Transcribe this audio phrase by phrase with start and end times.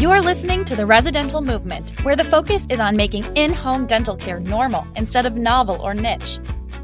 [0.00, 4.16] You're listening to the Residential Movement, where the focus is on making in home dental
[4.16, 6.38] care normal instead of novel or niche.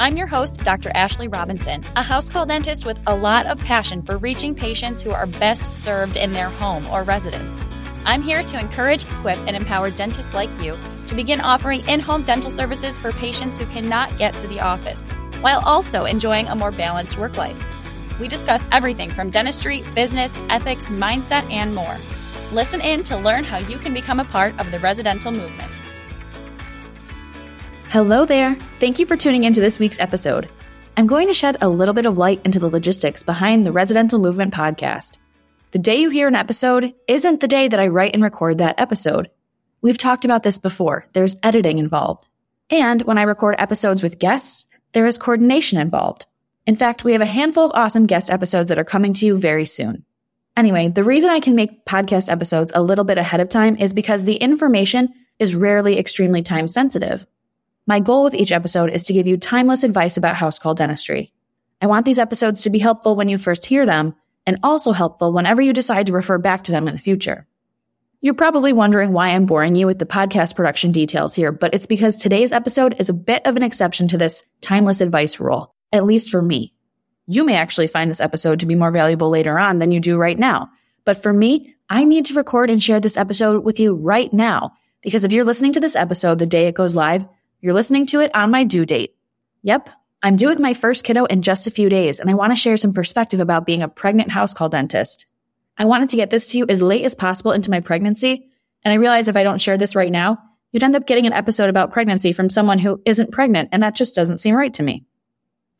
[0.00, 0.90] I'm your host, Dr.
[0.94, 5.10] Ashley Robinson, a house call dentist with a lot of passion for reaching patients who
[5.10, 7.62] are best served in their home or residence.
[8.06, 10.74] I'm here to encourage, equip, and empower dentists like you
[11.06, 15.04] to begin offering in home dental services for patients who cannot get to the office,
[15.42, 18.18] while also enjoying a more balanced work life.
[18.18, 21.98] We discuss everything from dentistry, business, ethics, mindset, and more.
[22.52, 25.72] Listen in to learn how you can become a part of the residential movement.
[27.88, 28.54] Hello there.
[28.78, 30.50] Thank you for tuning into this week's episode.
[30.98, 34.18] I'm going to shed a little bit of light into the logistics behind the Residential
[34.18, 35.16] Movement podcast.
[35.70, 38.78] The day you hear an episode isn't the day that I write and record that
[38.78, 39.30] episode.
[39.80, 41.06] We've talked about this before.
[41.14, 42.26] There's editing involved.
[42.68, 46.26] And when I record episodes with guests, there is coordination involved.
[46.66, 49.38] In fact, we have a handful of awesome guest episodes that are coming to you
[49.38, 50.04] very soon.
[50.56, 53.92] Anyway, the reason I can make podcast episodes a little bit ahead of time is
[53.92, 55.08] because the information
[55.38, 57.26] is rarely extremely time sensitive.
[57.86, 61.32] My goal with each episode is to give you timeless advice about house call dentistry.
[61.80, 64.14] I want these episodes to be helpful when you first hear them
[64.46, 67.46] and also helpful whenever you decide to refer back to them in the future.
[68.20, 71.86] You're probably wondering why I'm boring you with the podcast production details here, but it's
[71.86, 76.04] because today's episode is a bit of an exception to this timeless advice rule, at
[76.04, 76.72] least for me.
[77.26, 80.16] You may actually find this episode to be more valuable later on than you do
[80.16, 80.70] right now.
[81.04, 84.72] But for me, I need to record and share this episode with you right now
[85.02, 87.26] because if you're listening to this episode the day it goes live,
[87.60, 89.14] you're listening to it on my due date.
[89.62, 89.90] Yep,
[90.22, 92.56] I'm due with my first kiddo in just a few days, and I want to
[92.56, 95.26] share some perspective about being a pregnant house call dentist.
[95.76, 98.48] I wanted to get this to you as late as possible into my pregnancy.
[98.84, 100.38] And I realize if I don't share this right now,
[100.70, 103.70] you'd end up getting an episode about pregnancy from someone who isn't pregnant.
[103.72, 105.06] And that just doesn't seem right to me.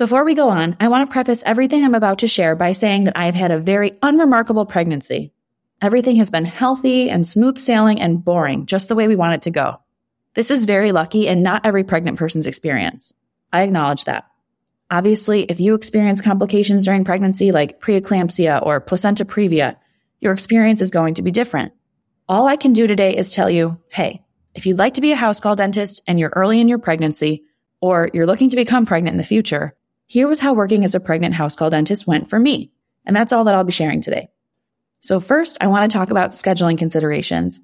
[0.00, 3.04] Before we go on, I want to preface everything I'm about to share by saying
[3.04, 5.34] that I have had a very unremarkable pregnancy.
[5.82, 9.42] Everything has been healthy and smooth sailing and boring, just the way we want it
[9.42, 9.78] to go.
[10.32, 13.12] This is very lucky and not every pregnant person's experience.
[13.52, 14.24] I acknowledge that.
[14.90, 19.76] Obviously, if you experience complications during pregnancy like preeclampsia or placenta previa,
[20.18, 21.74] your experience is going to be different.
[22.26, 25.16] All I can do today is tell you, hey, if you'd like to be a
[25.16, 27.44] house call dentist and you're early in your pregnancy,
[27.82, 29.74] or you're looking to become pregnant in the future,
[30.10, 32.72] here was how working as a pregnant house call dentist went for me.
[33.06, 34.28] And that's all that I'll be sharing today.
[34.98, 37.60] So first, I want to talk about scheduling considerations.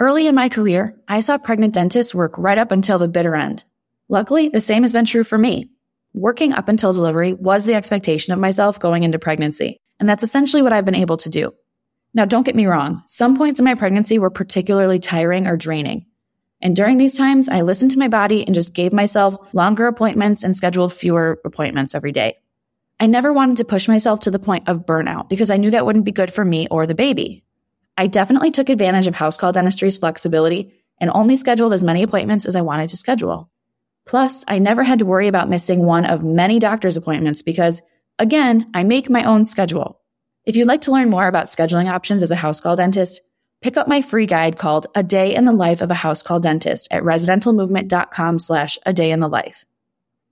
[0.00, 3.62] Early in my career, I saw pregnant dentists work right up until the bitter end.
[4.08, 5.70] Luckily, the same has been true for me.
[6.14, 10.62] Working up until delivery was the expectation of myself going into pregnancy, and that's essentially
[10.62, 11.54] what I've been able to do.
[12.12, 13.04] Now, don't get me wrong.
[13.06, 16.06] Some points in my pregnancy were particularly tiring or draining.
[16.64, 20.42] And during these times, I listened to my body and just gave myself longer appointments
[20.42, 22.38] and scheduled fewer appointments every day.
[22.98, 25.84] I never wanted to push myself to the point of burnout because I knew that
[25.84, 27.44] wouldn't be good for me or the baby.
[27.98, 32.46] I definitely took advantage of house call dentistry's flexibility and only scheduled as many appointments
[32.46, 33.50] as I wanted to schedule.
[34.06, 37.82] Plus, I never had to worry about missing one of many doctor's appointments because,
[38.18, 40.00] again, I make my own schedule.
[40.46, 43.20] If you'd like to learn more about scheduling options as a house call dentist,
[43.64, 46.38] pick up my free guide called A Day in the Life of a House Call
[46.38, 49.64] Dentist at residentialmovement.com slash a day in the life.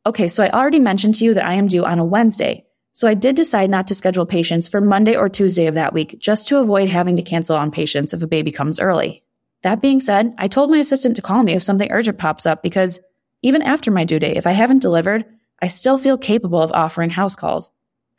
[0.05, 3.09] Okay, so I already mentioned to you that I am due on a Wednesday, so
[3.09, 6.49] I did decide not to schedule patients for Monday or Tuesday of that week just
[6.49, 9.23] to avoid having to cancel on patients if a baby comes early.
[9.63, 12.63] That being said, I told my assistant to call me if something urgent pops up
[12.63, 13.01] because
[13.41, 15.25] even after my due date, if I haven't delivered,
[15.59, 17.73] I still feel capable of offering house calls.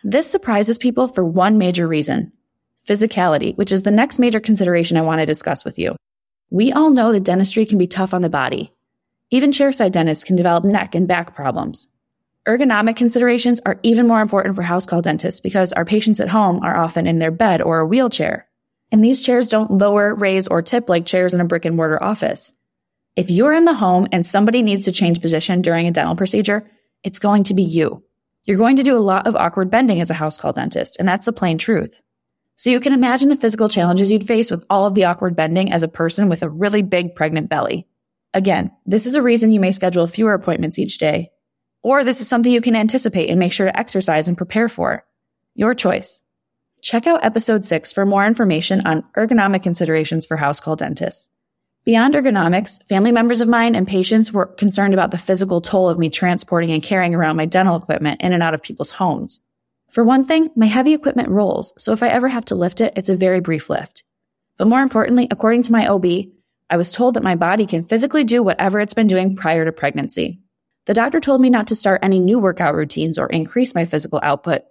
[0.03, 2.31] This surprises people for one major reason
[2.87, 5.95] physicality, which is the next major consideration I want to discuss with you.
[6.49, 8.71] We all know that dentistry can be tough on the body.
[9.31, 11.87] Even chairside dentists can develop neck and back problems.
[12.45, 16.59] Ergonomic considerations are even more important for house call dentists because our patients at home
[16.61, 18.47] are often in their bed or a wheelchair.
[18.91, 22.03] And these chairs don't lower, raise, or tip like chairs in a brick and mortar
[22.03, 22.53] office.
[23.15, 26.69] If you're in the home and somebody needs to change position during a dental procedure,
[27.03, 28.03] it's going to be you.
[28.43, 31.07] You're going to do a lot of awkward bending as a house call dentist, and
[31.07, 32.01] that's the plain truth.
[32.63, 35.73] So you can imagine the physical challenges you'd face with all of the awkward bending
[35.73, 37.89] as a person with a really big pregnant belly.
[38.33, 41.33] Again, this is a reason you may schedule fewer appointments each day.
[41.81, 45.03] Or this is something you can anticipate and make sure to exercise and prepare for.
[45.55, 46.23] Your choice.
[46.79, 51.31] Check out episode six for more information on ergonomic considerations for house call dentists.
[51.83, 55.99] Beyond ergonomics, family members of mine and patients were concerned about the physical toll of
[55.99, 59.41] me transporting and carrying around my dental equipment in and out of people's homes.
[59.93, 62.93] For one thing, my heavy equipment rolls, so if I ever have to lift it,
[62.95, 64.03] it's a very brief lift.
[64.57, 66.05] But more importantly, according to my OB,
[66.67, 69.71] I was told that my body can physically do whatever it's been doing prior to
[69.71, 70.39] pregnancy.
[70.85, 74.19] The doctor told me not to start any new workout routines or increase my physical
[74.23, 74.63] output,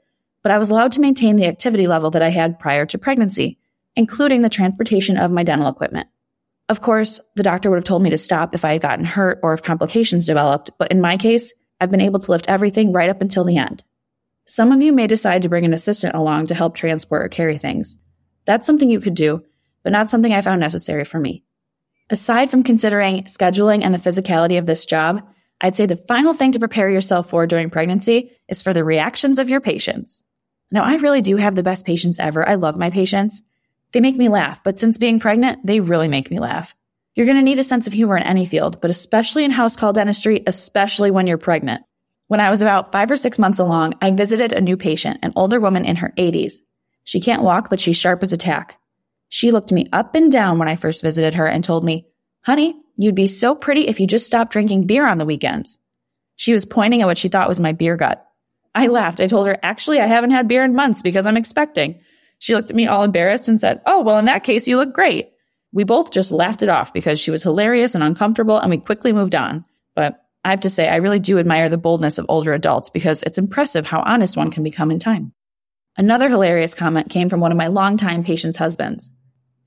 [0.43, 3.61] but I was allowed to maintain the activity level that I had prior to pregnancy,
[3.95, 6.09] including the transportation of my dental equipment.
[6.69, 9.39] Of course, the doctor would have told me to stop if I had gotten hurt
[9.45, 13.09] or if complications developed, but in my case, I've been able to lift everything right
[13.09, 13.85] up until the end.
[14.47, 17.59] Some of you may decide to bring an assistant along to help transport or carry
[17.59, 17.99] things.
[18.45, 19.45] That's something you could do,
[19.83, 21.45] but not something I found necessary for me.
[22.11, 25.23] Aside from considering scheduling and the physicality of this job,
[25.61, 29.39] I'd say the final thing to prepare yourself for during pregnancy is for the reactions
[29.39, 30.25] of your patients.
[30.73, 32.47] Now, I really do have the best patients ever.
[32.47, 33.43] I love my patients.
[33.93, 36.75] They make me laugh, but since being pregnant, they really make me laugh.
[37.15, 39.77] You're going to need a sense of humor in any field, but especially in house
[39.77, 41.83] call dentistry, especially when you're pregnant.
[42.33, 45.35] When I was about five or six months along, I visited a new patient, an
[45.37, 46.63] older woman in her 80s.
[47.05, 48.81] She can't walk, but she's sharp as a tack.
[49.29, 52.07] She looked me up and down when I first visited her and told me,
[52.41, 55.79] honey, you'd be so pretty if you just stopped drinking beer on the weekends.
[56.37, 58.27] She was pointing at what she thought was my beer gut.
[58.75, 59.21] I laughed.
[59.21, 62.01] I told her, actually, I haven't had beer in months because I'm expecting.
[62.39, 64.95] She looked at me all embarrassed and said, Oh, well, in that case, you look
[64.95, 65.33] great.
[65.71, 69.13] We both just laughed it off because she was hilarious and uncomfortable and we quickly
[69.13, 69.67] moved on.
[69.95, 73.23] But I have to say, I really do admire the boldness of older adults because
[73.23, 75.33] it's impressive how honest one can become in time.
[75.97, 79.11] Another hilarious comment came from one of my longtime patients' husbands.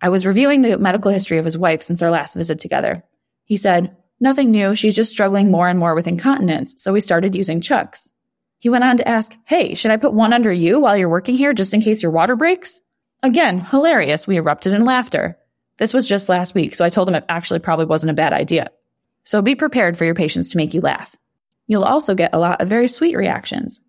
[0.02, 3.04] I was reviewing the medical history of his wife since our last visit together.
[3.46, 4.76] He said, Nothing new.
[4.76, 8.14] She's just struggling more and more with incontinence, so we started using chucks.
[8.58, 11.36] He went on to ask, Hey, should I put one under you while you're working
[11.36, 12.82] here just in case your water breaks?
[13.22, 14.26] Again, hilarious.
[14.28, 15.38] We erupted in laughter.
[15.78, 18.34] This was just last week, so I told him it actually probably wasn't a bad
[18.34, 18.70] idea.
[19.26, 21.16] So be prepared for your patients to make you laugh.
[21.68, 23.82] You'll also get a lot of very sweet reactions.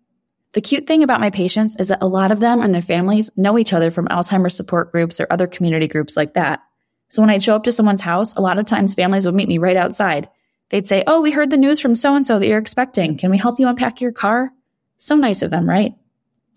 [0.53, 3.29] The cute thing about my patients is that a lot of them and their families
[3.37, 6.61] know each other from Alzheimer's support groups or other community groups like that.
[7.09, 9.47] So when I'd show up to someone's house, a lot of times families would meet
[9.47, 10.27] me right outside.
[10.69, 13.17] They'd say, Oh, we heard the news from so and so that you're expecting.
[13.17, 14.51] Can we help you unpack your car?
[14.97, 15.93] So nice of them, right?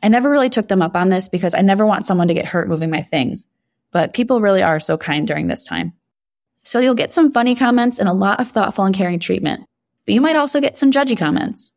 [0.03, 2.47] I never really took them up on this because I never want someone to get
[2.47, 3.47] hurt moving my things.
[3.93, 5.93] But people really are so kind during this time.
[6.63, 9.67] So you'll get some funny comments and a lot of thoughtful and caring treatment.
[10.05, 11.73] But you might also get some judgy comments.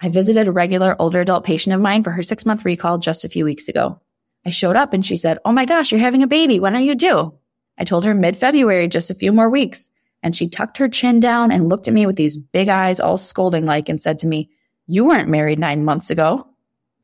[0.00, 3.24] I visited a regular older adult patient of mine for her six month recall just
[3.24, 4.00] a few weeks ago.
[4.46, 6.60] I showed up and she said, Oh my gosh, you're having a baby.
[6.60, 7.34] When are you due?
[7.78, 9.90] I told her mid February, just a few more weeks.
[10.22, 13.18] And she tucked her chin down and looked at me with these big eyes, all
[13.18, 14.50] scolding like, and said to me,
[14.86, 16.48] You weren't married nine months ago.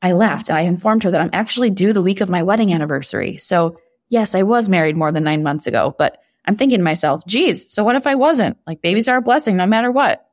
[0.02, 0.50] I laughed.
[0.50, 3.37] I informed her that I'm actually due the week of my wedding anniversary.
[3.37, 3.76] So,
[4.08, 7.73] yes, I was married more than nine months ago, but I'm thinking to myself, geez,
[7.73, 8.58] so what if I wasn't?
[8.67, 10.26] Like, babies are a blessing no matter what.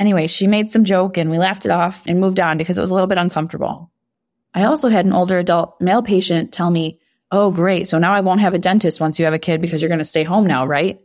[0.00, 2.80] Anyway, she made some joke and we laughed it off and moved on because it
[2.80, 3.90] was a little bit uncomfortable.
[4.54, 7.00] I also had an older adult male patient tell me,
[7.30, 7.86] Oh, great.
[7.88, 9.98] So now I won't have a dentist once you have a kid because you're going
[9.98, 10.98] to stay home now, right?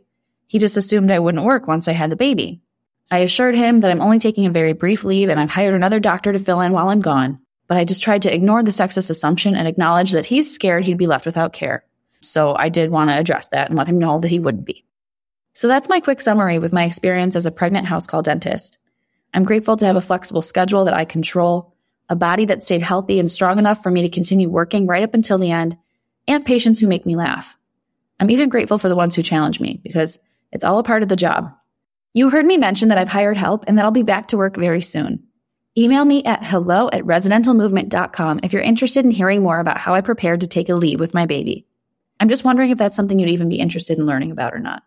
[0.46, 2.62] He just assumed I wouldn't work once I had the baby.
[3.10, 6.00] I assured him that I'm only taking a very brief leave and I've hired another
[6.00, 7.40] doctor to fill in while I'm gone.
[7.66, 10.98] But I just tried to ignore the sexist assumption and acknowledge that he's scared he'd
[10.98, 11.84] be left without care.
[12.26, 14.84] So I did want to address that and let him know that he wouldn't be.
[15.52, 18.78] So that's my quick summary with my experience as a pregnant house call dentist.
[19.32, 21.74] I'm grateful to have a flexible schedule that I control,
[22.08, 25.14] a body that stayed healthy and strong enough for me to continue working right up
[25.14, 25.76] until the end,
[26.26, 27.56] and patients who make me laugh.
[28.18, 30.18] I'm even grateful for the ones who challenge me because
[30.52, 31.52] it's all a part of the job.
[32.14, 34.56] You heard me mention that I've hired help and that I'll be back to work
[34.56, 35.24] very soon.
[35.76, 40.00] Email me at hello at residentialmovement.com if you're interested in hearing more about how I
[40.00, 41.66] prepared to take a leave with my baby.
[42.24, 44.82] I'm just wondering if that's something you'd even be interested in learning about or not.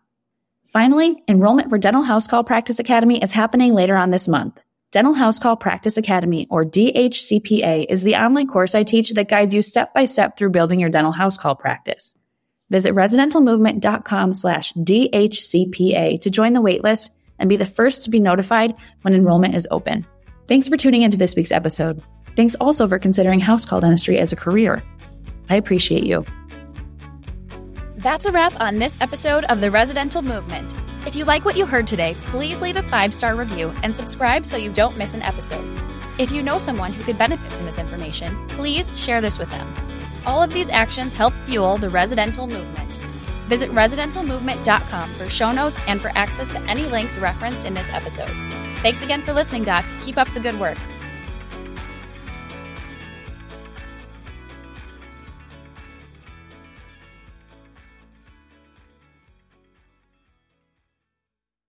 [0.66, 4.60] Finally, enrollment for Dental House Call Practice Academy is happening later on this month.
[4.90, 9.54] Dental House Call Practice Academy, or DHCPA, is the online course I teach that guides
[9.54, 12.16] you step by step through building your dental house call practice.
[12.72, 18.74] Visit residentialmovement.com slash DHCPA to join the waitlist and be the first to be notified
[19.04, 20.08] when enrollment is open.
[20.48, 22.02] Thanks for tuning into this week's episode.
[22.36, 24.82] Thanks also for considering house call dentistry as a career.
[25.52, 26.26] I appreciate you.
[28.08, 30.74] That's a wrap on this episode of The Residential Movement.
[31.06, 34.46] If you like what you heard today, please leave a five star review and subscribe
[34.46, 35.78] so you don't miss an episode.
[36.18, 39.68] If you know someone who could benefit from this information, please share this with them.
[40.26, 42.90] All of these actions help fuel the residential movement.
[43.50, 48.32] Visit residentialmovement.com for show notes and for access to any links referenced in this episode.
[48.78, 49.84] Thanks again for listening, Doc.
[50.04, 50.78] Keep up the good work.